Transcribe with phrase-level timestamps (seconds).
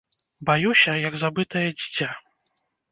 [0.49, 2.13] Баюся, як забытае дзіця.